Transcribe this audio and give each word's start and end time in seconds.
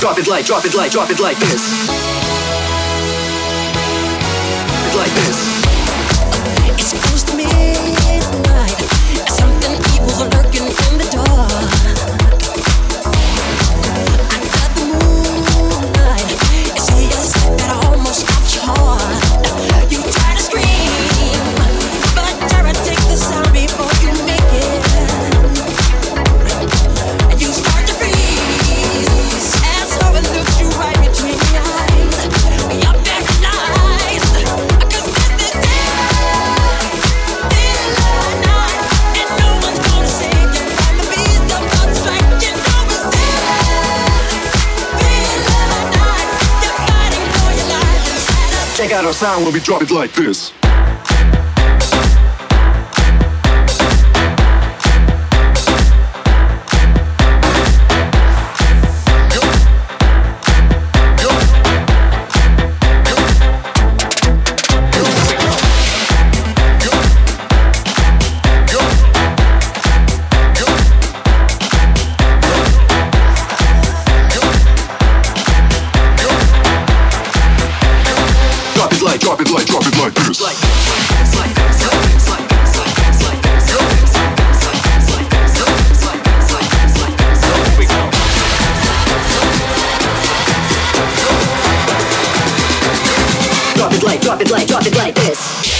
Drop 0.00 0.18
it 0.18 0.26
like, 0.26 0.46
drop 0.46 0.64
it 0.64 0.74
like, 0.74 0.90
drop 0.90 1.10
it 1.10 1.20
like 1.20 1.38
this. 1.38 1.88
It's 4.86 4.96
like 4.96 5.12
this. 5.12 5.57
Our 48.98 49.12
sound 49.12 49.44
when 49.44 49.54
we 49.54 49.60
drop 49.60 49.80
it 49.80 49.92
like 49.92 50.12
this. 50.12 50.52
It 78.98 79.04
like, 79.04 79.20
drop 79.20 79.40
it 79.40 79.50
like, 79.50 79.66
drop 79.66 79.86
it 79.86 79.96
like 79.98 80.14
this. 80.14 80.38
Drop 93.74 93.92
it 93.92 94.02
like, 94.02 94.20
drop 94.20 94.40
it 94.40 94.50
like, 94.50 94.66
drop 94.66 94.86
it 94.86 94.96
like 94.96 95.14
this. 95.14 95.77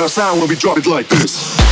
Our 0.00 0.08
sound 0.08 0.40
when 0.40 0.48
we 0.48 0.56
drop 0.56 0.76
it 0.76 0.86
like 0.86 1.08
this. 1.08 1.63